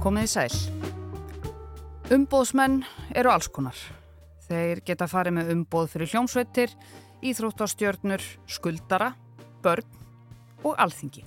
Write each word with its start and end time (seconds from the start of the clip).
Komið 0.00 0.24
í 0.24 0.28
sæl. 0.32 0.54
Umbóðsmenn 2.14 2.78
eru 3.20 3.28
alls 3.28 3.50
konar. 3.52 3.76
Þeir 4.46 4.80
geta 4.86 5.04
farið 5.10 5.34
með 5.36 5.50
umbóð 5.52 5.90
fyrir 5.92 6.08
hljómsveitir, 6.14 6.72
íþróttastjörnur, 7.20 8.24
skuldara, 8.48 9.10
börn 9.60 9.84
og 10.64 10.80
alþingi. 10.80 11.26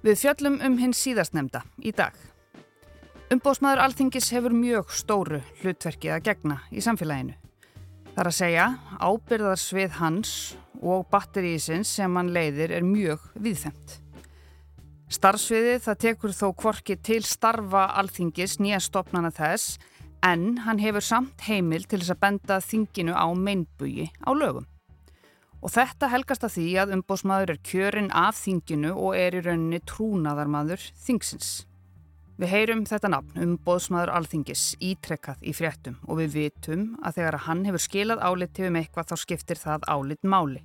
Við 0.00 0.16
fjöllum 0.22 0.56
um 0.64 0.80
hinn 0.80 0.96
síðastnemda 0.96 1.60
í 1.84 1.92
dag. 1.92 2.16
Umbóðsmaður 3.36 3.84
alþingis 3.84 4.32
hefur 4.32 4.56
mjög 4.56 4.96
stóru 4.96 5.44
hlutverkið 5.60 6.16
að 6.16 6.26
gegna 6.30 6.60
í 6.72 6.80
samfélaginu. 6.80 7.36
Það 8.14 8.24
er 8.24 8.32
að 8.32 8.38
segja 8.40 8.68
ábyrðarsvið 8.96 9.96
hans 10.00 10.34
og 10.80 11.04
batterísins 11.12 11.92
sem 12.00 12.16
hann 12.16 12.32
leiðir 12.32 12.72
er 12.80 12.92
mjög 12.96 13.28
viðfemt. 13.36 14.00
Starfsviðið 15.08 15.78
það 15.86 16.00
tekur 16.02 16.32
þó 16.36 16.48
kvorki 16.52 16.94
til 17.00 17.22
starfa 17.24 17.86
alþingis 17.96 18.58
nýja 18.60 18.76
stopnana 18.84 19.30
þess 19.32 19.78
en 20.20 20.58
hann 20.66 20.82
hefur 20.82 21.00
samt 21.00 21.46
heimil 21.46 21.86
til 21.88 22.02
þess 22.02 22.12
að 22.12 22.20
benda 22.26 22.58
þinginu 22.60 23.14
á 23.16 23.24
meinbugi 23.32 24.10
á 24.20 24.30
lögum. 24.36 24.66
Og 25.64 25.72
þetta 25.72 26.10
helgast 26.12 26.44
að 26.44 26.58
því 26.58 26.66
að 26.82 26.92
umbóðsmaður 26.98 27.54
er 27.54 27.60
kjörinn 27.64 28.10
af 28.12 28.36
þinginu 28.36 28.92
og 28.92 29.16
er 29.16 29.38
í 29.38 29.40
rauninni 29.46 29.80
trúnaðarmadur 29.88 30.84
þingsins. 31.00 31.64
Við 32.38 32.52
heyrum 32.52 32.84
þetta 32.86 33.08
nafn 33.10 33.40
umbóðsmaður 33.46 34.12
alþingis 34.12 34.74
ítrekkað 34.76 35.40
í 35.40 35.54
fréttum 35.56 35.96
og 36.04 36.20
við 36.20 36.36
vitum 36.36 36.90
að 37.00 37.22
þegar 37.22 37.44
hann 37.48 37.64
hefur 37.64 37.82
skilað 37.82 38.20
áliti 38.28 38.68
um 38.68 38.76
eitthvað 38.76 39.08
þá 39.08 39.24
skiptir 39.24 39.58
það 39.58 39.88
álit 39.88 40.28
máli. 40.28 40.60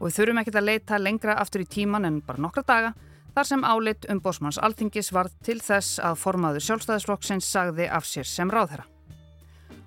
Og 0.00 0.10
við 0.10 0.18
þurfum 0.18 0.42
ekkert 0.42 0.58
að 0.58 0.66
leita 0.66 0.98
lengra 0.98 1.38
aftur 1.38 1.62
í 1.62 1.70
tíman 1.78 2.10
en 2.10 2.18
bara 2.26 2.42
nokkra 2.42 2.66
daga 2.66 2.92
þar 3.38 3.46
sem 3.46 3.62
álit 3.62 4.06
um 4.10 4.18
bósmanns 4.18 4.56
alþingis 4.58 5.12
varð 5.14 5.34
til 5.46 5.60
þess 5.62 6.00
að 6.02 6.16
formaður 6.18 6.64
sjálfstæðisflokksins 6.66 7.46
sagði 7.46 7.86
af 7.86 8.06
sér 8.08 8.26
sem 8.26 8.50
ráðherra. 8.50 8.82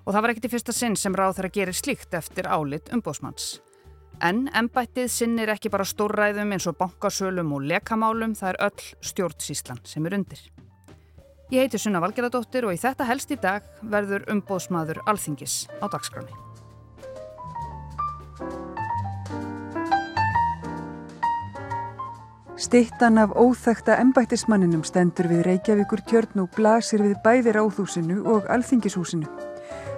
Og 0.06 0.14
það 0.14 0.22
var 0.24 0.32
ekkert 0.32 0.46
í 0.48 0.50
fyrsta 0.54 0.72
sinn 0.72 0.96
sem 0.96 1.16
ráðherra 1.18 1.50
gerir 1.52 1.76
slíkt 1.76 2.16
eftir 2.16 2.48
álit 2.48 2.88
um 2.96 3.02
bósmanns. 3.04 3.58
En 4.24 4.46
ennbættið 4.56 5.10
sinnir 5.12 5.52
ekki 5.52 5.68
bara 5.72 5.84
stórræðum 5.84 6.54
eins 6.56 6.68
og 6.70 6.78
bankasölum 6.80 7.52
og 7.52 7.66
lekamálum, 7.68 8.32
það 8.38 8.54
er 8.54 8.60
öll 8.70 8.86
stjórnsíslan 9.10 9.82
sem 9.84 10.06
er 10.08 10.16
undir. 10.16 10.40
Ég 11.52 11.66
heiti 11.66 11.82
Sunna 11.82 12.00
Valgeradóttir 12.00 12.64
og 12.64 12.72
í 12.72 12.80
þetta 12.80 13.10
helst 13.10 13.34
í 13.34 13.40
dag 13.42 13.68
verður 13.82 14.24
umbóðsmaður 14.32 15.02
alþingis 15.04 15.66
á 15.76 15.92
dagskráni. 15.92 16.51
Stittan 22.62 23.18
af 23.18 23.32
óþekta 23.34 23.96
embættismanninum 23.98 24.84
stendur 24.86 25.26
við 25.26 25.40
Reykjavíkur 25.48 25.98
tjörn 26.06 26.44
og 26.44 26.52
blasir 26.54 27.02
við 27.02 27.16
bæði 27.24 27.56
ráðhúsinu 27.56 28.20
og 28.30 28.44
alþingishúsinu. 28.54 29.26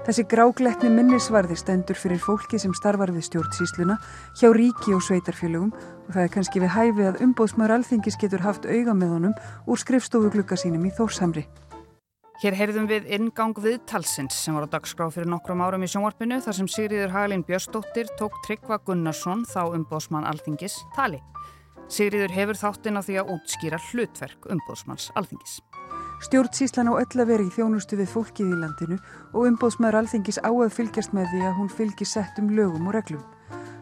Þessi 0.06 0.24
grágletni 0.30 0.88
minnisvarði 0.88 1.58
stendur 1.60 1.98
fyrir 2.00 2.22
fólki 2.24 2.56
sem 2.62 2.72
starfar 2.72 3.12
við 3.12 3.26
stjórnsísluna 3.28 3.98
hjá 4.40 4.48
ríki 4.56 4.96
og 4.96 5.04
sveitarfélögum 5.04 5.74
og 5.74 6.08
það 6.14 6.22
er 6.22 6.32
kannski 6.38 6.62
við 6.64 6.72
hæfi 6.72 7.04
að 7.10 7.20
umbóðsmaður 7.26 7.74
alþingis 7.76 8.16
getur 8.22 8.46
haft 8.46 8.64
auga 8.64 8.96
með 8.96 9.12
honum 9.12 9.36
úr 9.68 9.84
skrifstofu 9.84 10.32
glukka 10.32 10.56
sínum 10.56 10.88
í 10.88 10.94
Þórsamri. 10.96 11.44
Hér 12.40 12.56
heyrðum 12.62 12.88
við 12.88 13.12
ingang 13.12 13.60
við 13.60 13.82
talsins 13.92 14.40
sem 14.40 14.56
var 14.56 14.64
á 14.64 14.72
dagskrá 14.72 15.10
fyrir 15.12 15.28
nokkrum 15.28 15.60
árum 15.60 15.84
í 15.84 15.92
sjónvarpinu 15.92 16.40
þar 16.40 16.58
sem 16.62 16.72
Sigriður 16.72 17.12
Haglín 17.12 17.44
Björnsdóttir 17.44 18.08
tók 18.16 18.40
Tryggva 18.48 18.80
Gunnarsson 18.88 19.44
þá 19.52 19.68
umbóðsmann 19.68 20.24
alþingis 20.32 20.80
tali. 20.96 21.20
Sigriður 21.92 22.32
hefur 22.32 22.58
þáttinn 22.58 22.96
á 22.96 23.02
því 23.04 23.16
að 23.20 23.30
útskýra 23.34 23.78
hlutverk 23.90 24.46
umbóðsmanns 24.50 25.10
alþingis. 25.18 25.58
Stjórnsíslan 26.24 26.88
á 26.88 26.94
öll 26.96 27.20
að 27.20 27.28
vera 27.28 27.44
í 27.44 27.52
þjónustu 27.52 27.98
við 27.98 28.12
fólkið 28.14 28.52
í 28.54 28.58
landinu 28.62 28.96
og 29.34 29.48
umbóðsmaður 29.50 29.98
alþingis 30.00 30.40
á 30.40 30.48
að 30.48 30.72
fylgjast 30.72 31.12
með 31.12 31.28
því 31.32 31.42
að 31.44 31.58
hún 31.58 31.68
fylgi 31.68 32.06
settum 32.08 32.48
lögum 32.56 32.88
og 32.88 32.96
reglum. 32.96 33.24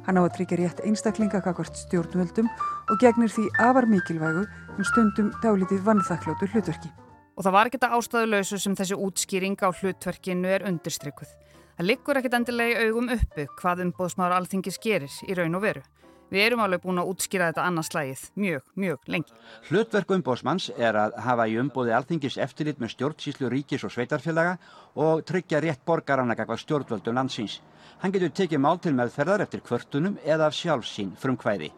Hann 0.02 0.18
á 0.18 0.22
að 0.26 0.32
tryggja 0.38 0.58
rétt 0.58 0.82
einstaklinga 0.82 1.42
kakvart 1.44 1.78
stjórnvöldum 1.78 2.48
og 2.90 2.98
gegnir 2.98 3.30
því 3.30 3.46
afar 3.62 3.86
mikilvægu 3.86 4.42
en 4.48 4.88
stundum 4.90 5.30
dálitið 5.44 5.84
vannþaklótu 5.86 6.50
hlutverki. 6.50 6.90
Og 7.38 7.46
það 7.46 7.54
var 7.54 7.70
ekkert 7.70 7.86
að 7.86 7.96
ástæðuleysu 8.00 8.58
sem 8.58 8.74
þessi 8.76 8.98
útskýring 8.98 9.62
á 9.62 9.70
hlutverkinu 9.70 10.50
er 10.50 10.66
undirstrykkuð. 10.66 11.30
Það 11.78 11.88
liggur 11.88 12.18
ekkert 12.18 12.34
endilega 12.40 12.82
í 12.82 12.90
augum 12.90 13.12
uppu 13.14 13.46
hvað 13.60 13.86
umbóðsmaður 13.86 14.40
alþingis 14.40 14.82
gerir 14.82 15.20
í 15.28 15.38
raun 15.38 15.56
og 15.56 15.62
veru. 15.64 15.84
Við 16.32 16.46
erum 16.46 16.62
alveg 16.64 16.80
búin 16.80 17.00
að 17.02 17.10
útskýra 17.12 17.50
þetta 17.50 17.64
annars 17.68 17.90
slægið 17.92 18.22
mjög, 18.40 18.62
mjög 18.80 19.10
lengi. 19.12 19.34
Hlutverk 19.68 20.14
umbóðsmanns 20.16 20.70
er 20.78 20.96
að 20.96 21.18
hafa 21.26 21.44
í 21.50 21.58
umbóði 21.60 21.92
alþingis 21.92 22.38
eftirlit 22.40 22.80
með 22.80 22.94
stjórnsýslu 22.94 23.50
ríkis 23.52 23.84
og 23.84 23.92
sveitarfélaga 23.92 24.56
og 24.96 25.26
tryggja 25.28 25.60
rétt 25.60 25.84
borgaranlega 25.84 26.48
hvað 26.48 26.62
stjórnvöldum 26.64 27.20
landsins. 27.20 27.58
Hann 28.00 28.16
getur 28.16 28.32
tekið 28.32 28.64
mál 28.64 28.80
til 28.80 28.94
meðferðar 28.96 29.44
eftir 29.44 29.60
kvörtunum 29.60 30.16
eða 30.24 30.48
af 30.48 30.56
sjálfsín 30.56 31.12
frum 31.20 31.36
hvæði. 31.36 31.68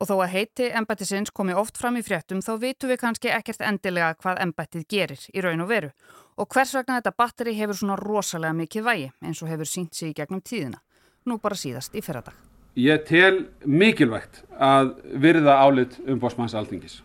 Og 0.00 0.08
þó 0.08 0.16
að 0.22 0.32
heiti 0.38 0.72
embættisins 0.80 1.34
komi 1.34 1.52
oft 1.58 1.76
fram 1.76 1.98
í 2.00 2.04
fréttum 2.06 2.40
þá 2.40 2.52
vitum 2.64 2.88
við 2.88 3.00
kannski 3.02 3.32
ekkert 3.34 3.60
endilega 3.66 4.14
hvað 4.22 4.40
embættið 4.46 4.88
gerir 4.88 5.30
í 5.34 5.44
raun 5.44 5.66
og 5.66 5.68
veru. 5.68 5.92
Og 6.38 6.48
hvers 6.48 6.72
vegna 6.78 7.00
þetta 7.02 7.16
batteri 7.18 7.58
hefur 7.58 7.82
svona 7.82 8.00
rosalega 8.00 8.56
mikið 8.56 8.88
vægi 8.88 9.08
eins 9.20 9.42
og 9.42 9.52
hefur 9.52 9.68
sínt 9.68 9.98
sig 9.98 10.14
í 10.14 10.20
gegnum 10.22 10.40
tíðina. 10.40 10.80
Nú 11.26 11.42
bara 11.42 11.58
síðast 11.58 11.98
í 11.98 12.00
fyrradag. 12.00 12.47
Ég 12.78 13.02
tel 13.08 13.48
mikilvægt 13.66 14.44
að 14.54 14.92
virða 15.18 15.56
álit 15.64 15.96
um 16.06 16.20
bósmanns 16.22 16.54
alþingis 16.54 17.00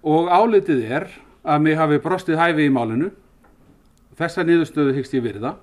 og 0.00 0.30
álitið 0.32 0.86
er 0.88 1.10
að 1.44 1.66
mig 1.66 1.76
hafi 1.76 1.98
brostið 2.00 2.40
hæfi 2.40 2.68
í 2.68 2.72
málinu 2.72 3.10
þessa 4.16 4.44
niðurstöðu 4.44 4.94
hyggst 4.96 5.16
ég 5.16 5.24
virða. 5.24 5.58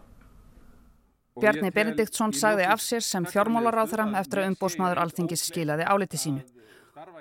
Bjarni 1.38 1.70
Benediktsson 1.74 2.34
sagði 2.34 2.68
af 2.70 2.82
sér 2.82 3.04
sem 3.06 3.26
fjármálaráþara 3.30 4.08
eftir 4.22 4.42
að 4.42 4.52
umbósmaður 4.52 5.02
alþingis 5.04 5.46
skilaði 5.50 5.86
álitið 5.86 6.24
sínu. 6.24 6.46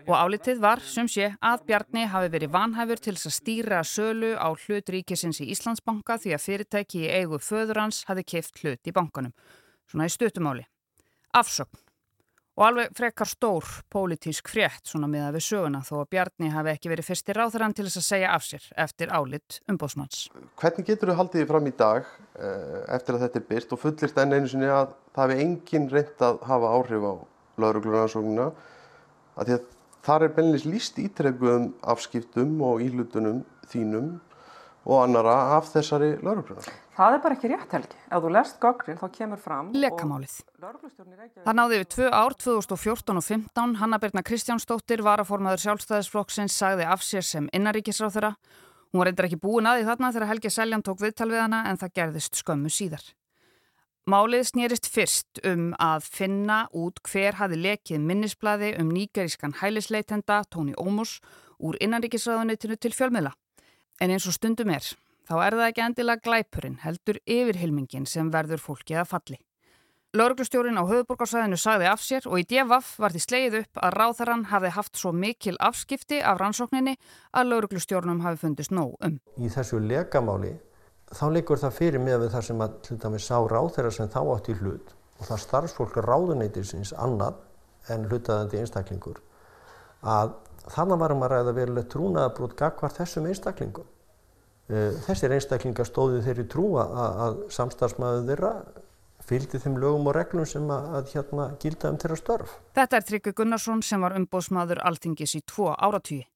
Og 0.06 0.14
álitið 0.16 0.60
var, 0.62 0.80
sem 0.80 1.08
sé, 1.10 1.34
að 1.44 1.66
Bjarni 1.68 2.06
hafi 2.08 2.30
verið 2.32 2.52
vanhæfur 2.54 3.02
til 3.04 3.12
að 3.16 3.34
stýra 3.36 3.82
sölu 3.84 4.32
á 4.40 4.48
hlut 4.52 4.92
ríkisins 4.92 5.42
í 5.44 5.50
Íslandsbanka 5.52 6.16
því 6.22 6.36
að 6.36 6.44
fyrirtæki 6.46 7.02
í 7.04 7.10
eigu 7.12 7.40
föður 7.44 7.82
hans 7.84 8.04
hafi 8.08 8.24
keift 8.24 8.62
hlut 8.62 8.88
í 8.88 8.96
bankanum. 8.96 9.34
Svona 9.90 10.08
í 10.08 10.14
stuttumáli. 10.16 10.64
Afsökn. 11.36 11.85
Og 12.56 12.64
alveg 12.64 12.92
frekar 12.96 13.28
stór 13.28 13.66
pólitísk 13.92 14.48
frétt 14.48 14.88
svona 14.88 15.10
miða 15.12 15.28
við 15.34 15.42
söguna 15.44 15.82
þó 15.84 15.98
að 15.98 16.06
Bjarni 16.14 16.48
hafi 16.54 16.70
ekki 16.72 16.88
verið 16.88 17.08
fyrstir 17.10 17.36
ráþarann 17.36 17.74
til 17.76 17.84
þess 17.84 18.00
að 18.00 18.06
segja 18.06 18.30
af 18.32 18.46
sér 18.46 18.68
eftir 18.86 19.12
álit 19.12 19.58
umbóðsmanns. 19.68 20.22
Hvernig 20.56 20.88
getur 20.88 21.12
þú 21.12 21.18
haldið 21.18 21.44
fram 21.50 21.68
í 21.68 21.74
dag 21.76 22.08
eftir 22.96 23.18
að 23.18 23.26
þetta 23.26 23.42
er 23.42 23.46
byrst 23.50 23.76
og 23.76 23.82
fullist 23.82 24.20
enn 24.22 24.32
einu 24.32 24.48
sinni 24.48 24.70
að 24.72 24.94
það 25.12 25.34
hefði 25.34 25.44
engin 25.44 25.90
reynd 25.92 26.24
að 26.30 26.40
hafa 26.48 26.72
áhrif 26.78 27.04
á 27.04 27.14
lauruglunaransóknuna 27.60 28.48
að 29.36 29.50
því 29.50 29.58
að 29.58 29.68
þar 30.08 30.24
er 30.24 30.34
beinleins 30.38 30.66
líst 30.70 31.02
ítrekkuðum 31.02 31.68
afskiptum 31.92 32.56
og 32.64 32.80
ílutunum 32.88 33.44
þínum 33.68 34.14
og 34.86 35.02
annara 35.02 35.36
af 35.58 35.68
þessari 35.74 36.14
lauruglunar. 36.22 36.72
Það 36.96 37.14
er 37.14 37.20
bara 37.20 37.36
ekki 37.36 37.48
rétt 37.50 37.74
helgi. 37.76 37.98
Ef 38.08 38.22
þú 38.24 38.28
lest 38.32 38.54
gögnin 38.62 38.96
þá 38.96 39.06
kemur 39.12 39.40
fram... 39.40 39.66
Lekamálið. 39.76 40.36
Það 41.44 41.58
náði 41.58 41.80
við 41.82 41.90
tvö 41.92 42.06
ár, 42.08 42.36
2014 42.40 43.20
og 43.20 43.26
15. 43.26 43.74
Hanna 43.82 43.98
Birna 44.00 44.22
Kristjánsdóttir, 44.24 45.02
varaformaður 45.04 45.60
sjálfstæðisflokksins, 45.66 46.56
sagði 46.56 46.88
af 46.88 47.04
sér 47.04 47.26
sem 47.28 47.50
innaríkisráþura. 47.52 48.32
Hún 48.96 49.02
var 49.02 49.10
reyndar 49.10 49.28
ekki 49.28 49.40
búin 49.42 49.68
að 49.68 49.82
því 49.82 49.86
þarna 49.90 50.12
þegar 50.16 50.30
Helgi 50.32 50.54
Seljan 50.56 50.86
tók 50.88 51.04
viðtal 51.04 51.28
við 51.34 51.42
hana 51.42 51.62
en 51.68 51.80
það 51.84 51.94
gerðist 52.00 52.40
skömmu 52.40 52.72
síðar. 52.72 53.04
Málið 54.08 54.44
snýrist 54.48 54.88
fyrst 54.88 55.40
um 55.44 55.72
að 55.82 56.06
finna 56.06 56.62
út 56.72 57.02
hver 57.10 57.36
hafi 57.36 57.58
lekið 57.58 58.04
minnisbladi 58.06 58.76
um 58.80 58.92
nýgerískan 58.94 59.58
hælisleitenda 59.60 60.44
Tóni 60.48 60.76
Ómurs 60.78 61.18
úr 61.58 61.76
innaríkisráðunitinu 61.82 62.78
til 62.80 62.94
fjölmiðla. 62.94 63.34
En 64.00 64.14
eins 64.14 64.28
og 64.30 64.36
stundum 64.36 64.70
er, 64.70 64.86
þá 65.26 65.34
er 65.46 65.58
það 65.58 65.68
ekki 65.70 65.84
endilega 65.86 66.24
glæpurinn, 66.24 66.80
heldur 66.84 67.20
yfirhilmingin 67.26 68.06
sem 68.06 68.30
verður 68.32 68.62
fólkið 68.62 69.02
að 69.02 69.10
falli. 69.12 69.38
Lauruglustjórin 70.16 70.78
á 70.80 70.84
höfuborgarsæðinu 70.88 71.58
sagði 71.60 71.88
af 71.90 72.00
sér 72.00 72.28
og 72.30 72.38
í 72.40 72.44
DFF 72.48 72.94
var 73.02 73.12
því 73.12 73.20
sleið 73.24 73.56
upp 73.58 73.80
að 73.84 73.96
ráþarann 74.00 74.44
hafði 74.52 74.70
haft 74.72 74.96
svo 74.96 75.10
mikil 75.12 75.56
afskipti 75.60 76.22
af 76.24 76.38
rannsókninni 76.40 76.94
að 77.36 77.50
lauruglustjórnum 77.50 78.22
hafi 78.24 78.40
fundist 78.46 78.72
nóg 78.72 78.94
um. 79.04 79.18
Í 79.36 79.50
þessu 79.52 79.82
lekamáli 79.82 80.54
þá 81.12 81.26
leikur 81.34 81.60
það 81.60 81.76
fyrir 81.80 82.02
með 82.02 82.22
við 82.24 82.32
það 82.36 82.46
sem 82.48 82.62
að 82.64 82.78
hluta 82.88 83.10
með 83.12 83.24
sá 83.26 83.36
ráþara 83.52 83.92
sem 83.92 84.08
þá 84.14 84.20
átt 84.22 84.48
í 84.48 84.56
hlut 84.62 84.94
og 85.18 85.28
það 85.28 85.42
starfsfólk 85.44 86.00
ráðuneytisins 86.06 86.94
annað 86.96 87.42
en 87.92 88.08
hlutaðandi 88.08 88.62
einstaklingur 88.62 89.20
að 90.06 90.32
þannig 90.72 91.02
varum 91.02 91.26
að 91.26 91.32
ræða 91.34 91.54
verulegt 91.60 91.92
trúnaðabrútt 91.92 92.56
gagvar 92.58 92.94
þessum 92.94 93.28
einstaklingum. 93.30 93.86
Þessir 94.66 95.30
einstaklingar 95.36 95.86
stóði 95.86 96.24
þeirri 96.24 96.44
trú 96.50 96.72
að, 96.82 96.96
að 97.26 97.36
samstarfsmæðu 97.54 98.24
þeirra 98.30 98.52
fylgdi 99.26 99.60
þeim 99.62 99.76
lögum 99.82 100.08
og 100.10 100.16
reglum 100.16 100.46
sem 100.46 100.66
að, 100.70 100.88
að 100.98 101.12
hérna 101.14 101.48
gilda 101.62 101.90
um 101.90 101.98
þeirra 102.02 102.16
störf. 102.18 102.56
Þetta 102.78 102.98
er 102.98 103.06
Tryggvi 103.10 103.34
Gunnarsson 103.40 103.82
sem 103.86 104.02
var 104.02 104.16
umbóðsmaður 104.18 104.82
alþingis 104.86 105.36
í 105.38 105.42
tvo 105.46 105.72
áratvíi. 105.74 106.26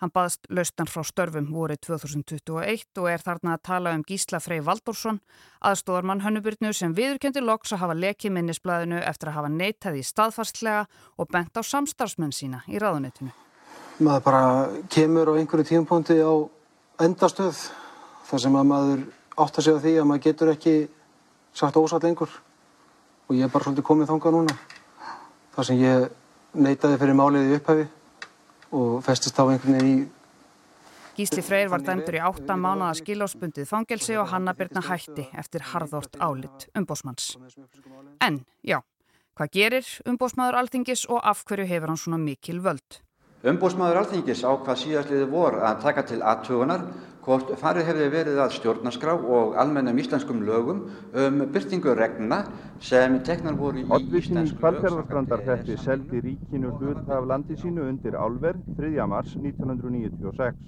Hann 0.00 0.12
baðst 0.14 0.46
laustan 0.48 0.88
frá 0.88 1.02
störfum 1.04 1.50
vorið 1.52 1.82
2021 1.84 3.02
og 3.02 3.08
er 3.10 3.20
þarna 3.20 3.58
að 3.58 3.64
tala 3.68 3.90
um 3.92 4.04
Gísla 4.08 4.38
Frey 4.40 4.62
Valdorsson, 4.64 5.18
aðstóðarmann 5.60 6.22
Hönnubyrnu 6.24 6.70
sem 6.72 6.94
viðurkendi 6.96 7.42
loks 7.44 7.74
að 7.74 7.82
hafa 7.82 7.98
lekið 7.98 8.32
minnisblæðinu 8.38 9.02
eftir 9.04 9.28
að 9.28 9.36
hafa 9.36 9.50
neytað 9.52 9.98
í 10.00 10.06
staðfastlega 10.08 10.86
og 11.20 11.28
bent 11.28 11.52
á 11.52 11.60
samstarfsmenn 11.60 12.32
sína 12.32 12.62
í 12.72 12.80
ráðunetinu. 12.80 13.34
Maður 14.00 14.24
bara 14.24 14.42
kemur 14.88 15.34
á 15.36 15.36
einhverju 15.36 15.68
tímpunkti 15.68 16.16
á 16.24 16.32
endastöð 17.04 17.60
þar 18.30 18.42
sem 18.44 18.56
að 18.60 18.68
maður 18.70 19.02
átt 19.40 19.58
að 19.58 19.66
segja 19.66 19.82
því 19.82 19.94
að 19.98 20.08
maður 20.10 20.24
getur 20.28 20.52
ekki 20.52 20.74
sagt 21.56 21.78
ósatt 21.80 22.06
lengur 22.06 22.30
og 23.26 23.34
ég 23.34 23.46
er 23.46 23.52
bara 23.52 23.66
svolítið 23.66 23.86
komið 23.86 24.12
þangað 24.12 24.36
núna. 24.36 24.56
Þar 25.56 25.66
sem 25.66 25.82
ég 25.82 26.06
neytaði 26.54 27.00
fyrir 27.00 27.18
málið 27.18 27.50
í 27.50 27.58
upphæfi 27.58 27.86
og 28.78 28.96
festist 29.06 29.38
á 29.38 29.44
einhvern 29.46 29.78
veginn 29.78 29.90
í 29.90 30.08
Gísli 31.20 31.42
Freyr 31.44 31.68
var 31.68 31.82
dæmdur 31.84 32.16
í 32.16 32.20
átta 32.22 32.54
mánuða 32.56 32.94
skilásbundið 32.96 33.66
fangelsi 33.68 34.14
og 34.16 34.30
Hanna 34.30 34.54
Birna 34.56 34.80
hætti 34.86 35.26
eftir 35.36 35.66
harðort 35.72 36.14
álit 36.16 36.68
umbósmanns. 36.78 37.34
En, 38.24 38.38
já, 38.64 38.78
hvað 39.36 39.50
gerir 39.58 39.90
umbósmaður 40.08 40.60
alþingis 40.62 41.02
og 41.10 41.20
af 41.20 41.42
hverju 41.44 41.66
hefur 41.68 41.92
hann 41.92 42.00
svona 42.00 42.20
mikil 42.22 42.62
völd? 42.64 43.02
Umbósmaður 43.44 44.00
alþingis 44.04 44.46
á 44.48 44.54
hvað 44.54 44.80
síðastliði 44.84 45.28
vor 45.34 45.58
að 45.60 45.82
taka 45.84 46.06
til 46.08 46.22
aðtugunar 46.22 46.86
hvort 47.30 47.50
farið 47.60 47.86
hefði 47.86 48.06
verið 48.10 48.38
að 48.42 48.54
stjórnarskrá 48.56 49.12
og 49.14 49.52
almennum 49.62 49.98
íslenskum 50.02 50.40
lögum 50.42 50.80
um 51.14 51.36
byrtingu 51.54 51.92
regna 51.94 52.40
sem 52.82 53.20
teknar 53.28 53.54
voru 53.60 53.84
í 53.84 53.86
Oddvísinn 53.86 54.40
í 54.42 54.50
Hvalfjörðarstrandarhreppi 54.58 55.76
seldi 55.78 56.24
ríkinu 56.24 56.72
hlut 56.80 57.06
af 57.06 57.28
landi 57.30 57.54
sínu 57.60 57.86
undir 57.86 58.18
álver 58.18 58.58
3. 58.80 59.06
mars 59.06 59.36
1996. 59.38 60.58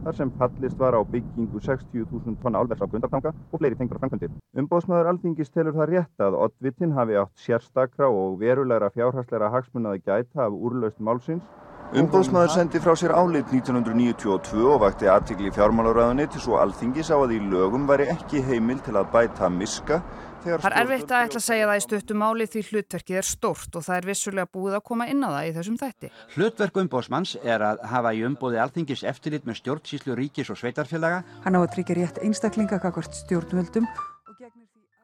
Þar 0.00 0.16
sem 0.16 0.32
fallist 0.40 0.80
var 0.80 0.96
á 0.96 1.04
byggingu 1.04 1.60
60.000 1.60 2.40
tonna 2.40 2.62
álvers 2.64 2.80
á 2.80 2.88
Gundartanga 2.88 3.34
og 3.36 3.60
fleiri 3.60 3.76
tengur 3.76 4.00
framkvæmdir. 4.00 4.32
Umbóðsmaður 4.56 5.10
Alþingis 5.12 5.52
telur 5.52 5.76
það 5.76 5.92
rétt 5.92 6.24
að 6.24 6.38
Oddvitin 6.46 6.96
hafi 6.96 7.20
átt 7.20 7.44
sérstakra 7.44 8.08
og 8.08 8.40
verulegra 8.40 8.88
fjárhastleira 8.94 9.52
hagsmunnaði 9.52 10.00
gæta 10.06 10.46
af 10.46 10.56
úrlaust 10.56 11.04
málsins 11.04 11.44
Umbóðsmaður 11.90 12.52
sendi 12.54 12.78
frá 12.78 12.92
sér 12.94 13.10
álit 13.18 13.48
1992 13.50 14.60
og 14.62 14.76
vakti 14.84 15.08
aðtikli 15.10 15.50
fjármálaræðunni 15.56 16.28
til 16.30 16.42
svo 16.44 16.60
alþingis 16.62 17.10
á 17.10 17.18
að 17.18 17.32
í 17.34 17.38
lögum 17.50 17.88
væri 17.88 18.06
ekki 18.12 18.44
heimil 18.46 18.78
til 18.86 18.94
að 18.94 19.08
bæta 19.10 19.48
miska 19.50 19.98
Það 20.40 20.66
er 20.70 20.76
erfitt 20.80 21.10
að 21.12 21.24
ætla 21.26 21.40
að 21.40 21.44
segja 21.44 21.64
það 21.68 21.78
í 21.80 21.82
stöttum 21.84 22.22
máli 22.22 22.46
því 22.48 22.62
hlutverkið 22.68 23.18
er 23.20 23.26
stórt 23.28 23.74
og 23.76 23.84
það 23.84 23.98
er 23.98 24.06
vissulega 24.08 24.48
búið 24.54 24.76
að 24.78 24.84
koma 24.88 25.08
inn 25.12 25.26
á 25.26 25.28
það 25.28 25.48
í 25.48 25.50
þessum 25.58 25.76
þætti. 25.82 26.12
Hlutverk 26.36 26.80
umbóðsmanns 26.84 27.34
er 27.42 27.66
að 27.66 27.82
hafa 27.90 28.14
í 28.16 28.22
umbóði 28.24 28.62
alþingis 28.64 29.04
eftirlit 29.10 29.44
með 29.50 29.60
stjórnsýslu 29.60 30.16
ríkis 30.16 30.54
og 30.54 30.62
sveitarfélaga. 30.62 31.20
Hann 31.44 31.58
á 31.58 31.60
að 31.60 31.74
tryggja 31.74 31.98
rétt 32.00 32.22
einstaklinga 32.24 32.80
kakvart 32.80 33.20
stjórnvöldum 33.20 33.90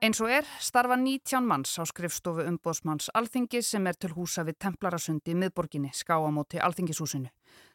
Eins 0.04 0.18
og 0.20 0.28
er 0.28 0.44
starfa 0.60 0.92
19 1.00 1.46
manns 1.48 1.70
á 1.80 1.82
skrifstofu 1.88 2.44
umbóðsmanns 2.44 3.08
Alþingis 3.16 3.70
sem 3.72 3.86
er 3.88 3.96
til 3.96 4.10
húsa 4.12 4.42
við 4.44 4.58
Templarasundi 4.60 5.32
í 5.32 5.36
miðborginni 5.40 5.88
skáamóti 5.96 6.60
Alþingishúsinu. 6.60 7.30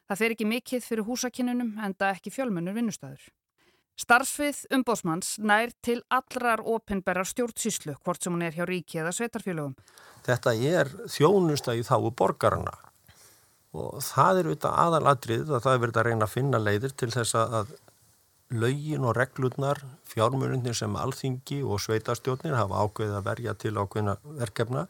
Það 0.06 0.20
fer 0.20 0.34
ekki 0.36 0.46
mikill 0.46 0.80
fyrir 0.84 1.08
húsakinnunum 1.08 1.74
en 1.82 1.96
það 1.98 2.14
ekki 2.14 2.34
fjölmunur 2.36 2.78
vinnustæður. 2.78 3.26
Starfsvið 3.98 4.62
umbóðsmanns 4.78 5.34
nær 5.42 5.74
til 5.82 5.98
allrar 6.14 6.62
opinberrar 6.62 7.26
stjórnsýslu 7.26 7.98
hvort 7.98 8.22
sem 8.22 8.32
hún 8.32 8.46
er 8.46 8.54
hjá 8.54 8.68
ríki 8.70 9.02
eða 9.02 9.16
sveitarfélögum. 9.18 9.74
Þetta 10.22 10.54
er 10.54 10.94
þjónusta 11.10 11.74
í 11.74 11.82
þáu 11.82 12.12
borgarna 12.14 12.78
og 13.74 13.98
það 14.04 14.38
er 14.38 14.48
auðvitað 14.52 14.82
aðaladrið 14.86 15.50
að 15.50 15.64
það 15.66 15.74
er 15.74 15.82
verið 15.88 15.98
að 15.98 16.06
reyna 16.06 16.28
að 16.28 16.36
finna 16.38 16.62
leiðir 16.62 16.94
til 17.02 17.10
þess 17.10 17.34
að 17.40 17.74
laugin 18.54 19.04
og 19.04 19.16
reglurnar, 19.16 19.80
fjármununir 20.08 20.76
sem 20.76 20.96
alþingi 20.96 21.62
og 21.64 21.80
sveitarstjórnir 21.82 22.56
hafa 22.58 22.84
ákveðið 22.84 23.18
að 23.18 23.28
verja 23.28 23.54
til 23.58 23.74
ákveðina 23.76 24.16
verkefna 24.38 24.86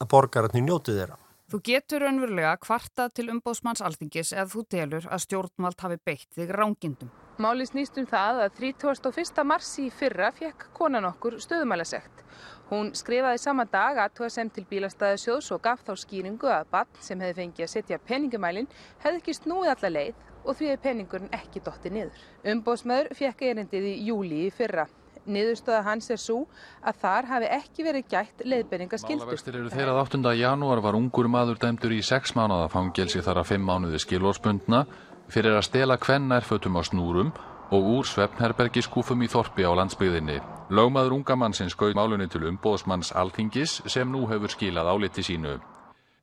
að 0.00 0.10
borgararnir 0.12 0.66
njótið 0.66 1.00
þeirra. 1.00 1.20
Þú 1.46 1.60
getur 1.62 2.02
önverulega 2.08 2.56
kvarta 2.58 3.04
til 3.14 3.28
umbóðsmanns 3.30 3.82
alþingis 3.86 4.32
eða 4.34 4.48
þú 4.50 4.62
telur 4.74 5.04
að 5.06 5.20
stjórnvald 5.22 5.84
hafi 5.84 5.98
beitt 6.08 6.26
þig 6.34 6.50
rángindum. 6.50 7.12
Máli 7.38 7.66
snýst 7.68 8.00
um 8.00 8.08
það 8.10 8.40
að 8.46 8.58
31. 8.58 9.44
mars 9.46 9.68
í 9.78 9.86
fyrra 9.94 10.32
fekk 10.34 10.66
konan 10.74 11.06
okkur 11.06 11.36
stöðumælasegt. 11.44 12.24
Hún 12.66 12.90
skrifaði 12.98 13.38
sama 13.38 13.62
dag 13.70 14.00
aðtóða 14.02 14.32
sem 14.34 14.50
til 14.50 14.64
bílastæðisjóðs 14.66 15.52
og 15.54 15.62
gaf 15.62 15.84
þá 15.86 15.92
skýringu 16.02 16.50
að 16.50 16.72
bann 16.72 16.98
sem 16.98 17.20
hefði 17.22 17.38
fengið 17.44 17.66
að 17.68 17.72
setja 17.76 18.00
peningumælin 18.08 18.66
hefði 19.04 19.20
ekki 19.20 19.36
snúið 19.38 19.74
alla 19.76 19.92
leið 19.92 20.24
og 20.46 20.56
því 20.58 20.70
er 20.72 20.82
peningurinn 20.82 21.34
ekki 21.34 21.62
dotti 21.64 21.90
niður. 21.92 22.22
Umbóðsmaður 22.46 23.10
fekk 23.18 23.42
erindið 23.50 23.90
í 23.90 23.96
júli 24.06 24.46
í 24.46 24.52
fyrra. 24.54 24.86
Niðurstöða 25.26 25.80
hans 25.82 26.06
er 26.14 26.20
svo 26.22 26.44
að 26.86 27.00
þar 27.02 27.28
hafi 27.32 27.48
ekki 27.56 27.86
verið 27.86 28.06
gætt 28.12 28.44
leiðbenninga 28.46 29.00
skildu. 29.02 29.24
Málavextir 29.24 29.58
eru 29.58 29.72
þeirra 29.72 29.96
8. 30.04 30.22
janúar 30.38 30.82
var 30.84 30.98
ungur 30.98 31.26
maður 31.30 31.58
dæmdur 31.64 31.96
í 31.96 31.98
6 32.06 32.36
mánuða 32.38 32.70
fangelsi 32.70 33.24
þar 33.26 33.42
að 33.42 33.50
5 33.56 33.66
mánuði 33.66 34.02
skilvórsbundna 34.04 34.84
fyrir 35.26 35.58
að 35.58 35.66
stela 35.66 35.98
kvennær 35.98 36.46
fötum 36.46 36.78
á 36.78 36.82
snúrum 36.86 37.34
og 37.74 37.88
úr 37.96 38.06
svefnherbergi 38.06 38.84
skúfum 38.86 39.24
í 39.26 39.30
Þorpi 39.30 39.66
á 39.66 39.74
landsbyðinni. 39.74 40.38
Lögmaður 40.70 41.16
unga 41.18 41.36
mann 41.38 41.54
sem 41.54 41.70
skauð 41.70 41.96
málunni 41.98 42.28
til 42.30 42.44
umbóðsmanns 42.46 43.10
Alþingis 43.10 43.80
sem 43.90 44.06
nú 44.10 44.28
hefur 44.30 44.54
skilað 44.54 44.92
áliti 44.94 45.26
sínu. 45.26 45.58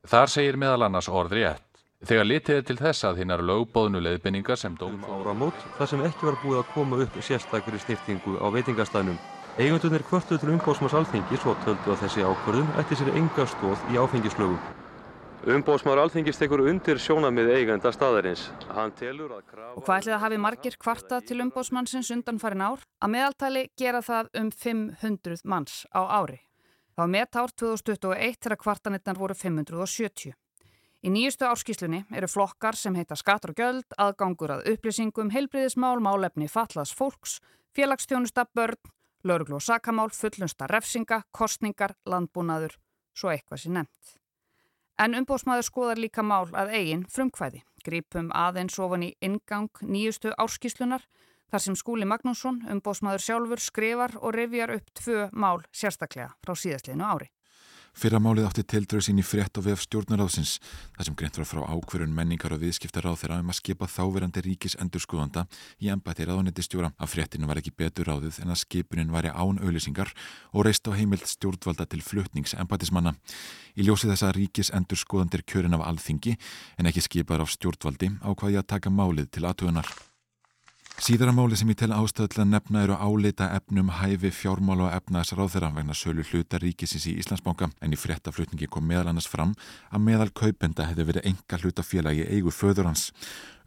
Þar 0.08 0.32
segir 0.32 0.56
meðal 0.60 0.88
annars 0.88 1.10
orðri 1.12 1.44
ett. 1.50 1.73
Þegar 2.04 2.26
litið 2.28 2.58
er 2.58 2.64
til 2.68 2.74
þess 2.76 3.06
að 3.08 3.20
hinnar 3.22 3.40
lögbóðnu 3.48 4.00
leiðbynningar 4.04 4.58
sem 4.60 4.74
dóm 4.76 4.98
um 4.98 5.04
áramót 5.08 5.62
þar 5.78 5.88
sem 5.88 6.02
ekki 6.04 6.26
var 6.28 6.34
búið 6.42 6.58
að 6.60 6.72
koma 6.74 6.98
upp 7.00 7.14
sérstakri 7.24 7.80
styrtingu 7.80 8.34
á 8.44 8.46
veitingastæðnum. 8.52 9.16
Eigundunir 9.56 10.04
kvörtuð 10.04 10.42
til 10.42 10.50
umbóðsmanns 10.52 10.96
alþingis 10.98 11.46
og 11.48 11.56
töldu 11.64 11.94
að 11.94 12.02
þessi 12.02 12.26
ákvörðun 12.28 12.74
ætti 12.82 12.98
sér 13.00 13.10
enga 13.16 13.48
stóð 13.48 13.88
í 13.88 13.96
áfengislögum. 13.96 14.60
Umbóðsmann 15.56 16.02
alþingis 16.04 16.42
tekur 16.42 16.66
undir 16.68 17.00
sjónamið 17.00 17.54
eigenda 17.56 17.94
staðarins. 17.96 18.50
Og 18.68 19.80
hvað 19.80 19.96
ætlið 19.96 20.18
að 20.18 20.22
hafi 20.26 20.42
margir 20.44 20.76
kvarta 20.76 21.24
til 21.24 21.40
umbóðsmannsins 21.46 22.12
undan 22.18 22.42
farin 22.42 22.68
ár? 22.68 22.84
Að 23.00 23.16
meðaltali 23.16 23.66
gera 23.80 24.04
það 24.04 24.32
um 24.42 24.52
500 24.52 25.44
manns 25.48 25.86
á 25.88 26.04
ári. 26.04 26.42
Það 26.92 27.06
var 27.06 27.12
metár 27.16 27.60
2021 27.64 28.40
þegar 28.44 28.60
kvartanirnar 28.60 29.24
voru 29.24 29.36
570. 29.40 30.36
Í 31.04 31.10
nýjustu 31.12 31.44
árskíslunni 31.44 31.98
eru 32.16 32.28
flokkar 32.32 32.78
sem 32.80 32.94
heita 32.96 33.16
skattur 33.20 33.52
og 33.52 33.58
göld, 33.58 33.96
aðgangur 34.00 34.54
að 34.54 34.70
upplýsingum, 34.72 35.34
heilbriðismál, 35.34 35.98
málefni 36.00 36.48
fatlaðs 36.48 36.94
fólks, 36.96 37.34
félagsstjónusta, 37.76 38.46
börn, 38.56 38.80
lauruglu 39.20 39.58
og 39.58 39.66
sakamál, 39.66 40.08
fullunsta 40.16 40.64
refsinga, 40.70 41.20
kostningar, 41.36 41.92
landbúnaður, 42.08 42.78
svo 43.12 43.34
eitthvað 43.34 43.60
sem 43.66 43.76
nefnt. 43.76 44.16
En 44.96 45.18
umbóðsmaður 45.20 45.68
skoðar 45.68 46.00
líka 46.00 46.24
mál 46.24 46.48
að 46.56 46.72
eigin 46.78 47.04
frumkvæði. 47.12 47.60
Grípum 47.84 48.32
aðeins 48.32 48.80
ofan 48.80 49.04
í 49.04 49.12
ingang 49.20 49.84
nýjustu 49.84 50.32
árskíslunar 50.40 51.04
þar 51.52 51.66
sem 51.66 51.76
skúli 51.76 52.08
Magnússon, 52.08 52.62
umbóðsmaður 52.72 53.26
sjálfur, 53.26 53.60
skrifar 53.60 54.16
og 54.22 54.38
revjar 54.38 54.78
upp 54.78 54.88
tvö 54.96 55.28
mál 55.36 55.66
sérstaklega 55.68 56.32
frá 56.40 56.56
síðastliðinu 56.56 57.04
ári. 57.04 57.28
Fyrramálið 57.94 58.48
átti 58.48 58.64
tildröð 58.66 59.04
sín 59.06 59.20
í 59.22 59.24
frétt 59.24 59.54
og 59.60 59.68
vef 59.68 59.84
stjórnaráðsins, 59.84 60.56
þar 60.96 61.06
sem 61.06 61.16
greint 61.18 61.36
var 61.38 61.46
frá 61.46 61.60
ákverjun 61.62 62.14
menningar 62.14 62.54
og 62.56 62.62
viðskiptar 62.64 63.06
á 63.06 63.14
þeirra 63.14 63.38
um 63.38 63.52
að 63.52 63.58
skipa 63.60 63.86
þáverandi 63.86 64.42
ríkis 64.42 64.74
endurskóðanda 64.82 65.44
í 65.78 65.90
embætti 65.94 66.26
ráðanetti 66.26 66.64
stjóra. 66.66 66.90
Af 66.98 67.14
fréttinu 67.14 67.46
var 67.46 67.60
ekki 67.62 67.70
betur 67.70 68.10
ráðið 68.10 68.40
en 68.42 68.50
að 68.50 68.62
skipunin 68.64 69.12
væri 69.14 69.30
án 69.30 69.60
auðlýsingar 69.62 70.10
og 70.50 70.66
reist 70.66 70.90
á 70.90 70.92
heimild 70.92 71.28
stjórnvalda 71.30 71.86
til 71.86 72.02
flutnings 72.02 72.56
embættismanna. 72.58 73.14
Í 73.78 73.86
ljósi 73.86 74.10
þess 74.10 74.26
að 74.26 74.40
ríkis 74.40 74.72
endurskóðandir 74.74 75.46
kjörin 75.46 75.78
af 75.78 75.86
alþingi 75.86 76.34
en 76.78 76.90
ekki 76.90 77.06
skipar 77.06 77.46
af 77.46 77.54
stjórnvaldi 77.54 78.10
ákvaði 78.26 78.58
að 78.58 78.68
taka 78.74 78.90
málið 78.90 79.30
til 79.30 79.46
aðtöðunar. 79.46 80.13
Síðaramáli 81.04 81.52
sem 81.52 81.68
ég 81.68 81.76
tel 81.76 81.90
að 81.92 82.46
nefna 82.48 82.80
eru 82.86 82.94
áleita 82.96 83.50
efnum 83.52 83.90
hæfi 83.92 84.30
fjármála 84.32 84.86
og 84.86 84.94
efnaðsráð 84.96 85.50
þeirra 85.52 85.68
vegna 85.76 85.92
sölu 85.92 86.24
hluta 86.24 86.56
ríkisins 86.62 87.04
í 87.10 87.12
Íslandsbánka 87.20 87.68
en 87.84 87.92
í 87.92 87.98
fréttaflutningi 88.00 88.70
kom 88.72 88.86
meðal 88.88 89.10
annars 89.10 89.28
fram 89.28 89.52
að 89.92 90.00
meðal 90.06 90.30
kaupenda 90.32 90.86
hefði 90.88 91.04
verið 91.10 91.28
enga 91.28 91.58
hlutafélagi 91.60 92.24
eigu 92.32 92.54
föður 92.56 92.88
hans. 92.88 93.10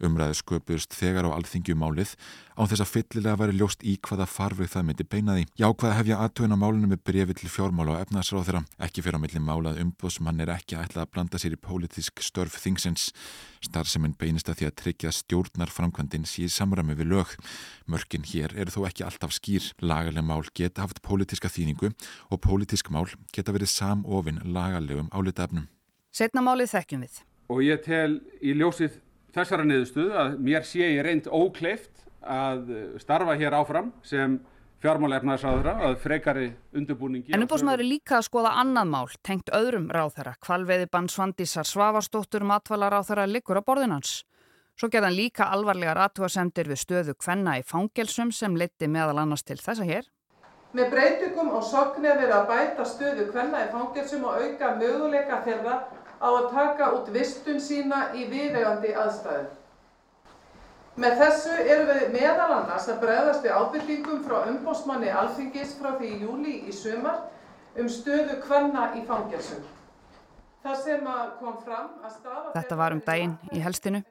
Umræðu 0.02 0.34
sköpust 0.40 0.98
þegar 0.98 1.30
á 1.30 1.36
alþingjumálið 1.38 2.16
á 2.58 2.62
þess 2.66 2.82
að 2.82 2.90
fyllilega 2.90 3.38
væri 3.38 3.54
ljóst 3.54 3.84
í 3.86 3.94
hvaða 4.02 4.26
farfið 4.26 4.70
það 4.72 4.86
myndi 4.88 5.04
beinaði. 5.06 5.44
Jákvæða 5.60 5.98
hefja 5.98 6.18
aðtöðin 6.24 6.56
á 6.58 6.58
málunum 6.58 6.90
með 6.92 7.02
brefi 7.06 7.36
til 7.38 7.50
fjármála 7.54 7.94
og 7.94 8.00
efnaðsráð 8.02 8.48
þeirra. 8.48 8.62
Ekki 8.82 9.04
fyrir 9.06 9.18
á 9.18 9.22
milli 9.22 9.42
málað 9.42 9.78
umbúðsmann 9.84 10.42
er 10.42 10.52
ekki 10.56 10.78
ætlað 10.80 11.04
að 11.04 11.12
blanda 11.14 11.38
sér 11.38 11.54
í 11.54 11.60
pólitísk 11.62 12.22
störf 12.26 12.58
þingsins. 12.58 13.12
Starfseminn 13.62 14.16
beinist 14.18 14.50
að 14.50 14.60
því 14.60 14.68
að 14.68 14.76
tryggja 14.82 15.14
stjórnar 15.14 15.72
framkvæmdinn 15.72 16.26
síð 16.26 16.50
samræmi 16.56 16.98
við 16.98 17.12
lög. 17.14 17.36
Mörkin 17.86 18.26
hér 18.26 18.56
eru 18.58 18.74
þó 18.74 18.88
ekki 18.90 19.06
alltaf 19.06 19.34
skýr. 19.38 19.70
Lagaleg 19.78 20.26
mál 20.26 20.42
geta 20.50 20.82
haft 20.82 21.02
pólitíska 21.06 21.50
þýningu 21.52 21.94
og 22.28 22.42
pólitísk 22.42 22.90
mál 22.90 23.06
geta 23.30 23.54
verið 23.54 23.70
samofinn 23.70 24.42
lagalegum 24.50 25.12
álitaefnum. 25.14 25.70
Setna 26.10 26.42
málið 26.42 26.74
þekkjum 26.74 27.06
við. 27.06 27.22
Og 27.48 27.62
ég 27.64 27.80
tel 27.84 28.18
í 28.42 28.52
ljósið 28.58 28.98
þessara 29.36 29.64
niðurstuð 29.64 30.12
að 30.18 30.36
mér 30.44 30.66
sé 30.66 30.82
ég 30.82 31.04
reynd 31.06 31.28
ókleift 31.30 32.07
að 32.22 32.70
starfa 33.02 33.36
hér 33.38 33.56
áfram 33.58 33.92
sem 34.06 34.38
fjármálefnaðsráðra 34.82 35.74
að 35.88 35.96
frekari 36.02 36.48
undirbúningi. 36.76 37.34
En 37.34 37.42
umbóðsmaður 37.42 37.82
er 37.82 37.90
líka 37.90 38.18
að 38.18 38.28
skoða 38.28 38.52
annað 38.62 38.90
mál, 38.92 39.06
tengt 39.26 39.50
öðrum 39.54 39.88
ráðherra. 39.94 40.36
Kvalveiði 40.44 40.86
bann 40.92 41.08
Svandísar 41.10 41.66
Svavastóttur 41.66 42.46
matvælaráðherra 42.46 43.26
liggur 43.26 43.58
á 43.58 43.62
borðinans. 43.66 44.20
Svo 44.78 44.86
gerðan 44.92 45.16
líka 45.18 45.48
alvarlegar 45.50 45.98
aðtúasendir 46.04 46.70
við 46.70 46.78
stöðu 46.84 47.16
kvenna 47.18 47.56
í 47.58 47.64
fangelsum 47.66 48.30
sem 48.30 48.54
leti 48.54 48.86
meðal 48.86 49.18
annars 49.24 49.42
til 49.42 49.58
þessa 49.58 49.86
hér. 49.88 50.06
Með 50.78 50.92
breytingum 50.92 51.50
og 51.58 51.64
sokni 51.66 52.06
að 52.12 52.20
vera 52.22 52.42
að 52.42 52.50
bæta 52.52 52.86
stöðu 52.86 53.24
kvenna 53.32 53.64
í 53.64 53.70
fangelsum 53.72 54.26
og 54.28 54.38
auka 54.38 54.74
möguleika 54.78 55.40
þeirra 55.46 55.78
á 56.22 56.28
að 56.28 56.50
taka 56.52 56.92
út 56.94 57.10
vistun 57.10 57.58
sína 57.58 58.12
í 58.14 58.28
viðegandi 58.30 58.94
aðstæðu. 58.94 59.57
Með 60.98 61.20
þessu 61.20 61.52
erum 61.62 61.90
við 61.92 62.06
meðal 62.10 62.52
annars 62.56 62.88
að 62.90 62.96
bregðast 63.04 63.44
við 63.44 63.52
ábyrgingum 63.54 64.22
frá 64.24 64.48
umbósmanni 64.50 65.12
Alþingis 65.14 65.76
frá 65.78 65.92
því 65.94 66.08
í 66.10 66.16
júli 66.24 66.54
í 66.66 66.74
sumar 66.74 67.20
um 67.78 67.90
stöðu 67.92 68.40
kvenna 68.42 68.88
í 68.98 69.04
fangelsum. 69.06 69.62
Það 70.64 70.80
sem 70.82 71.06
kom 71.38 71.60
fram 71.62 71.92
að 72.02 72.16
staða... 72.16 72.50
Þetta 72.56 72.80
var 72.82 72.96
um 72.96 73.04
daginn 73.06 73.36
í 73.54 73.62
helstinu. 73.62 74.02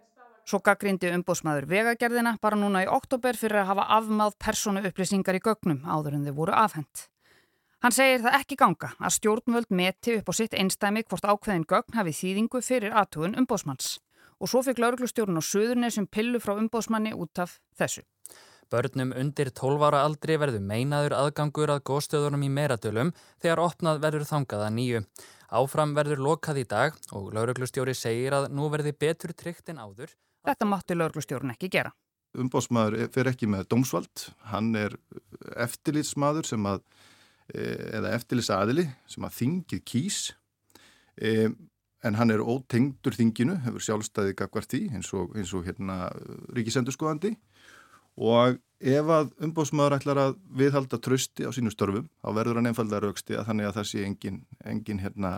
Svo 0.48 0.62
gaggrindi 0.64 1.12
umbósmaður 1.12 1.68
vegagerðina 1.74 2.38
bara 2.40 2.56
núna 2.56 2.86
í 2.86 2.88
oktober 2.88 3.36
fyrir 3.36 3.66
að 3.66 3.74
hafa 3.74 3.90
afmáð 3.98 4.40
persónu 4.48 4.88
upplýsingar 4.88 5.36
í 5.36 5.44
gögnum 5.44 5.84
áður 5.84 6.22
en 6.22 6.26
þau 6.30 6.34
voru 6.40 6.56
afhengt. 6.56 7.10
Hann 7.84 8.00
segir 8.00 8.24
það 8.24 8.40
ekki 8.40 8.62
ganga 8.64 8.96
að 8.96 9.18
stjórnvöld 9.20 9.76
meti 9.76 10.22
upp 10.22 10.32
á 10.32 10.34
sitt 10.40 10.56
einstæmi 10.56 11.04
hvort 11.04 11.28
ákveðin 11.28 11.68
gögn 11.68 12.00
hafi 12.00 12.16
þýðingu 12.16 12.64
fyrir 12.64 12.96
aðtugun 12.96 13.36
umbósmanns 13.44 13.98
og 14.40 14.52
svo 14.52 14.62
fikk 14.66 14.82
lauruglustjórun 14.84 15.40
á 15.40 15.44
Suðurnesum 15.44 16.08
pillu 16.12 16.42
frá 16.44 16.56
umbóðsmanni 16.58 17.16
út 17.18 17.42
af 17.42 17.58
þessu. 17.80 18.04
Börnum 18.68 19.14
undir 19.16 19.48
12 19.56 19.84
ára 19.88 20.02
aldri 20.04 20.36
verður 20.40 20.64
meinaður 20.64 21.16
aðgangur 21.16 21.72
að 21.72 21.86
góðstöðunum 21.88 22.44
í 22.44 22.50
Meradölum 22.52 23.14
þegar 23.40 23.62
opnað 23.64 24.02
verður 24.04 24.28
þangað 24.28 24.64
að 24.66 24.74
nýju. 24.76 25.04
Áfram 25.56 25.94
verður 25.96 26.24
lokað 26.26 26.60
í 26.60 26.66
dag 26.68 26.98
og 27.16 27.30
lauruglustjóri 27.36 27.96
segir 27.96 28.36
að 28.36 28.50
nú 28.52 28.68
verði 28.74 28.92
betur 28.92 29.32
tryggt 29.32 29.72
en 29.72 29.80
áður. 29.80 30.12
Þetta 30.44 30.68
mátti 30.68 30.98
lauruglustjórun 30.98 31.56
ekki 31.56 31.72
gera. 31.72 31.94
Umbóðsmaður 32.38 33.08
fer 33.16 33.32
ekki 33.32 33.48
með 33.50 33.70
dómsvald. 33.72 34.28
Hann 34.52 34.76
er 34.76 34.98
eftirlitsmaður 35.56 36.52
sem 36.52 36.68
að, 36.68 36.84
e, 37.54 37.64
eða 37.98 38.12
eftirlitsaðili 38.20 38.86
sem 39.08 39.24
að 39.24 39.38
þingið 39.40 39.84
kýs. 39.88 40.20
E, 41.16 41.50
en 42.06 42.18
hann 42.20 42.32
er 42.34 42.44
ótengdur 42.44 43.16
þinginu, 43.18 43.58
hefur 43.66 43.84
sjálfstæði 43.84 44.36
gagvart 44.38 44.70
því 44.72 44.84
eins 44.98 45.10
og, 45.18 45.34
eins 45.38 45.54
og 45.58 45.66
hérna 45.66 46.08
ríkisendurskoðandi 46.56 47.34
og 48.18 48.58
ef 48.78 49.10
að 49.14 49.32
umbóðsmaður 49.48 49.98
ætlar 49.98 50.22
að 50.22 50.38
viðhalda 50.60 51.00
trösti 51.02 51.48
á 51.50 51.52
sínu 51.54 51.74
störfum 51.74 52.08
þá 52.22 52.30
verður 52.38 52.60
hann 52.60 52.70
einfalda 52.70 53.02
rauksti 53.02 53.38
að 53.38 53.50
þannig 53.50 53.70
að 53.70 53.80
það 53.80 53.90
sé 53.92 54.06
engin, 54.06 54.40
engin 54.66 55.02
hérna 55.02 55.34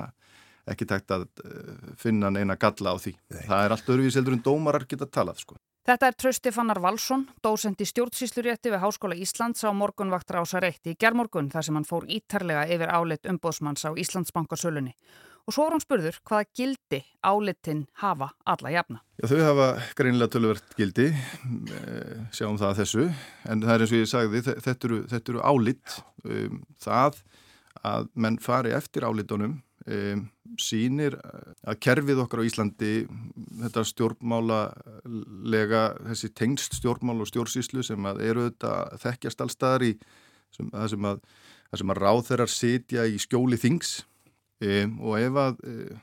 ekki 0.70 0.86
tækt 0.90 1.16
að 1.16 1.26
eh, 1.46 1.88
finna 1.98 2.30
neina 2.34 2.58
galla 2.60 2.94
á 2.94 2.98
því. 3.00 3.16
Nei. 3.34 3.42
Það 3.48 3.64
er 3.64 3.76
allt 3.76 3.90
öruvíseldur 3.96 4.36
en 4.36 4.46
dómarar 4.46 4.86
geta 4.90 5.08
talað 5.10 5.42
sko. 5.46 5.58
Þetta 5.90 6.10
er 6.12 6.18
Trösti 6.20 6.52
Fannar 6.54 6.78
Valsson, 6.84 7.24
dósend 7.42 7.80
í 7.82 7.88
stjórnsýslurétti 7.88 8.70
við 8.70 8.84
Háskóla 8.84 9.16
Íslands 9.18 9.64
á 9.66 9.74
morgunvakt 9.74 10.30
rása 10.36 10.60
reitti 10.62 10.94
í 10.94 11.00
gerðmorgun 11.00 11.50
þar 11.50 11.66
sem 11.66 11.80
hann 11.80 11.88
fór 11.88 12.06
ítarlega 12.06 12.68
yfir 12.70 12.92
álit 12.94 13.26
umbóðsmanns 13.32 13.88
á 13.88 13.96
Íslandsbankasölunni 13.98 14.94
og 15.50 15.56
svo 15.56 15.66
var 15.66 15.74
hann 15.74 15.82
spurður 15.82 16.18
hvaða 16.30 16.46
gildi 16.54 17.00
álitin 17.26 17.80
hafa 18.04 18.28
alla 18.46 18.70
jafna. 18.70 19.00
Já, 19.18 19.26
þau 19.32 19.40
hafa 19.48 19.68
greinilega 19.98 20.34
tölverkt 20.36 20.76
gildi, 20.78 21.08
eh, 21.10 22.20
sjáum 22.38 22.60
það 22.62 22.84
þessu, 22.84 23.06
en 23.50 23.64
það 23.64 23.74
er 23.74 23.84
eins 23.84 23.94
og 23.94 23.98
ég 23.98 24.12
sagði, 24.12 24.42
þetta 24.46 24.90
eru, 24.90 25.00
þetta 25.10 25.34
eru 25.34 25.42
álit, 25.50 25.96
um, 26.24 26.60
það 26.86 27.18
að 27.90 28.12
menn 28.14 28.38
fari 28.44 28.76
eftir 28.78 29.08
álitunum 29.08 29.56
um, 29.90 30.22
sínir 30.62 31.18
að 31.66 31.80
kerfið 31.82 32.22
okkar 32.26 32.44
á 32.44 32.48
Íslandi, 32.48 32.94
þetta 33.64 33.86
stjórnmálalega, 33.90 35.84
þessi 36.12 36.30
tengst 36.38 36.78
stjórnmál 36.78 37.24
og 37.24 37.32
stjórnsýslu 37.32 37.82
sem 37.88 38.12
eru 38.20 38.52
þetta 38.52 38.76
þekkjast 39.02 39.42
allstaðar 39.46 39.88
í, 39.88 39.96
sem, 40.54 40.70
það 40.70 40.94
sem 40.94 41.10
að, 41.10 41.26
að 41.74 41.98
ráþeirar 42.04 42.54
sitja 42.54 43.10
í 43.10 43.18
skjóli 43.22 43.58
þings, 43.62 44.04
Um, 44.60 44.98
og 45.08 45.16
ef 45.22 45.38
að 45.40 45.60
uh, 45.72 46.00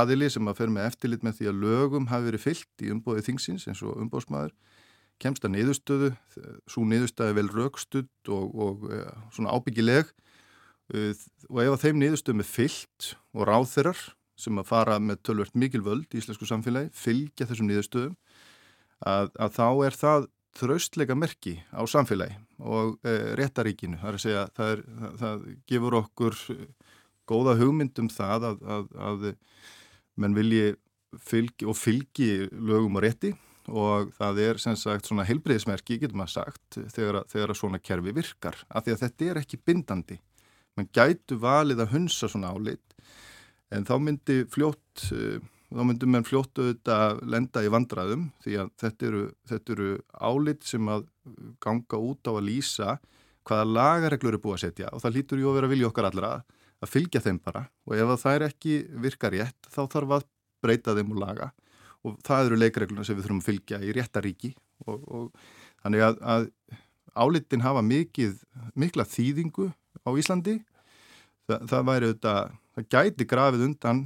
aðili 0.00 0.26
sem 0.34 0.48
að 0.50 0.58
fer 0.58 0.70
með 0.74 0.88
eftirlit 0.88 1.22
með 1.22 1.36
því 1.38 1.48
að 1.50 1.60
lögum 1.62 2.08
hafi 2.10 2.26
verið 2.26 2.42
fyllt 2.42 2.82
í 2.82 2.88
umbóðið 2.90 3.28
þingsins 3.28 3.66
eins 3.70 3.82
og 3.86 4.00
umbóðsmaður 4.02 4.54
kemst 5.22 5.46
að 5.46 5.52
niðurstöðu, 5.54 6.08
svo 6.66 6.82
niðurstöðu 6.90 7.36
vel 7.38 7.46
raukstudd 7.52 8.32
og, 8.34 8.48
og 8.50 8.88
uh, 8.90 9.12
svona 9.30 9.54
ábyggileg 9.54 10.10
uh, 10.10 11.12
og 11.46 11.60
ef 11.62 11.76
að 11.76 11.84
þeim 11.84 12.02
niðurstöðum 12.02 12.42
er 12.42 12.50
fyllt 12.50 13.12
og 13.30 13.46
ráþeirar 13.46 14.02
sem 14.36 14.58
að 14.58 14.68
fara 14.72 14.98
með 14.98 15.22
tölvert 15.30 15.54
mikil 15.54 15.84
völd 15.86 16.10
í 16.10 16.18
íslensku 16.18 16.48
samfélagi, 16.50 16.90
fylgja 16.92 17.46
þessum 17.46 17.70
niðurstöðum 17.70 18.18
að, 19.06 19.30
að 19.38 19.54
þá 19.54 19.68
er 19.86 20.00
það 20.02 20.28
þraustleika 20.56 21.14
merki 21.14 21.54
á 21.70 21.86
samfélagi 21.88 22.36
og 22.58 22.98
réttaríkinu, 23.38 24.00
það 24.00 24.10
er 24.10 24.18
að 24.18 24.22
segja 24.24 24.44
það, 24.56 24.74
er, 24.74 24.84
það, 24.98 25.16
það 25.22 25.48
gefur 25.70 25.96
okkur 26.02 26.38
góða 27.28 27.56
hugmyndum 27.60 28.10
það 28.12 28.50
að, 28.50 28.60
að, 28.76 28.86
að 29.08 29.26
menn 30.16 30.36
vilji 30.36 30.76
fylgi 31.22 31.66
og 31.68 31.76
fylgi 31.78 32.30
lögum 32.52 32.98
og 32.98 33.04
rétti 33.06 33.32
og 33.66 34.12
það 34.14 34.40
er 34.44 34.60
sem 34.62 34.76
sagt 34.78 35.08
svona 35.08 35.24
heilbreyðismerki, 35.26 35.98
getur 35.98 36.18
maður 36.20 36.36
sagt, 36.36 36.78
þegar, 36.94 37.24
þegar 37.30 37.54
svona 37.58 37.80
kerfi 37.82 38.14
virkar, 38.14 38.60
af 38.70 38.86
því 38.86 38.94
að 38.94 39.02
þetta 39.02 39.26
er 39.26 39.40
ekki 39.40 39.58
bindandi. 39.58 40.18
Man 40.78 40.86
gætu 40.94 41.38
valið 41.42 41.82
að 41.82 41.96
hunsa 41.96 42.30
svona 42.30 42.52
álit, 42.54 42.94
en 43.74 43.86
þá 43.88 43.94
myndi 43.98 44.38
fljótt, 44.52 45.08
þá 45.10 45.82
myndi 45.82 46.10
menn 46.12 46.26
fljótt 46.28 46.60
auðvitað 46.60 47.24
lenda 47.26 47.64
í 47.66 47.72
vandraðum, 47.74 48.28
því 48.44 48.58
að 48.62 48.72
þetta 48.84 49.10
eru, 49.10 49.24
þetta 49.50 49.76
eru 49.76 49.90
álit 50.30 50.70
sem 50.70 50.92
að 50.92 51.08
ganga 51.64 52.02
út 52.12 52.30
á 52.30 52.32
að 52.36 52.46
lýsa 52.46 52.98
hvaða 53.46 53.66
lagareglur 53.70 54.34
eru 54.34 54.42
búið 54.42 54.56
að 54.56 54.62
setja 54.64 54.92
og 54.94 55.02
það 55.02 55.16
lítur 55.16 55.40
ju 55.42 55.50
að 55.50 55.58
vera 55.60 55.70
vilja 55.70 55.90
okkar 55.90 56.08
allra 56.08 56.30
að 56.36 56.55
að 56.82 56.92
fylgja 56.92 57.22
þeim 57.24 57.38
bara 57.44 57.66
og 57.86 57.94
ef 57.96 58.12
það 58.22 58.34
er 58.38 58.46
ekki 58.50 58.74
virka 59.04 59.30
rétt 59.32 59.70
þá 59.72 59.82
þarf 59.92 60.18
að 60.18 60.26
breyta 60.64 60.96
þeim 60.96 61.14
og 61.14 61.22
laga. 61.22 61.50
Og 62.06 62.18
það 62.26 62.50
eru 62.50 62.58
leikregluna 62.60 63.04
sem 63.06 63.16
við 63.16 63.26
þurfum 63.26 63.40
að 63.42 63.48
fylgja 63.48 63.80
í 63.82 63.94
réttaríki 63.96 64.52
og, 64.86 65.00
og 65.06 65.24
þannig 65.82 66.04
að, 66.06 66.20
að 66.22 66.46
álitin 67.16 67.64
hafa 67.64 67.82
mikið, 67.82 68.36
mikla 68.78 69.06
þýðingu 69.08 69.70
á 70.06 70.10
Íslandi. 70.14 70.60
Það, 71.46 71.66
það 71.70 71.88
væri 71.88 72.08
auðvitað, 72.10 72.54
það 72.76 72.88
gæti 72.94 73.28
grafið 73.30 73.66
undan 73.66 74.04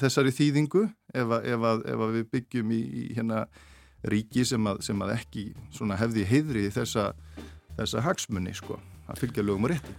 þessari 0.00 0.32
þýðingu 0.32 0.86
ef, 0.86 1.28
að, 1.28 1.46
ef, 1.52 1.68
að, 1.70 1.84
ef 1.92 2.04
að 2.06 2.16
við 2.18 2.26
byggjum 2.32 2.72
í, 2.72 2.80
í 2.80 3.04
hérna 3.18 3.44
ríki 4.12 4.44
sem 4.48 4.66
að, 4.68 4.80
sem 4.84 5.04
að 5.04 5.14
ekki 5.16 5.44
hefði 6.00 6.26
heidri 6.28 6.64
þessa, 6.72 7.10
þessa 7.78 8.04
hagsmunni 8.04 8.52
sko, 8.56 8.78
að 9.08 9.24
fylgja 9.24 9.44
lögum 9.44 9.68
og 9.68 9.74
rétti 9.74 9.96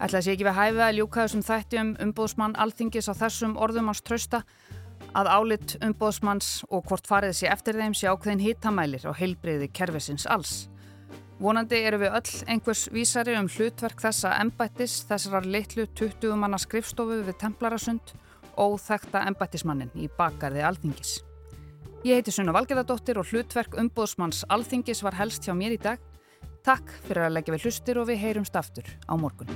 Ætlaði 0.00 0.24
sé 0.24 0.32
ekki 0.32 0.46
við 0.46 0.56
hæfið 0.56 0.82
að 0.86 0.94
ljúka 0.96 1.24
þessum 1.26 1.42
þætti 1.44 1.78
um 1.80 1.88
umbóðsmann 2.06 2.54
alþingis 2.64 3.10
á 3.12 3.14
þessum 3.18 3.56
orðum 3.60 3.90
ást 3.92 4.06
trösta 4.08 4.38
að 5.12 5.28
álit 5.28 5.74
umbóðsmanns 5.84 6.48
og 6.70 6.86
hvort 6.88 7.08
farið 7.10 7.34
sé 7.36 7.50
eftir 7.52 7.76
þeim 7.76 7.96
sé 7.96 8.08
ákveðin 8.08 8.44
hittamælir 8.44 9.04
og 9.10 9.18
heilbreyði 9.18 9.68
kervisins 9.76 10.24
alls. 10.24 10.70
Vonandi 11.40 11.82
eru 11.88 12.00
við 12.00 12.16
öll 12.16 12.32
einhvers 12.52 12.86
vísari 12.92 13.34
um 13.36 13.48
hlutverk 13.48 14.00
þessa 14.00 14.34
embættis 14.40 14.98
þessarar 15.08 15.48
litlu 15.48 15.86
20 15.96 16.36
manna 16.36 16.60
skrifstofu 16.60 17.20
við 17.26 17.38
Templarasund 17.40 18.14
og 18.60 18.76
þekta 18.80 19.26
embættismannin 19.28 19.92
í 19.96 20.08
bakarði 20.16 20.64
alþingis. 20.68 21.18
Ég 22.04 22.20
heiti 22.20 22.32
Sunna 22.32 22.52
Valgerðardóttir 22.56 23.20
og 23.20 23.28
hlutverk 23.28 23.76
umbóðsmanns 23.80 24.46
alþingis 24.48 25.04
var 25.04 25.16
helst 25.20 25.44
hjá 25.44 25.52
mér 25.56 25.76
í 25.76 25.80
dag. 25.80 26.00
Takk 26.64 26.92
fyrir 27.06 27.26
að 27.26 27.38
leggja 27.38 27.56
við 27.56 27.68
hlustir 27.68 28.00
og 28.00 28.08
við 28.08 28.20
heyrumst 28.24 28.56
aftur 28.56 28.88
á 29.08 29.16
morgun. 29.16 29.48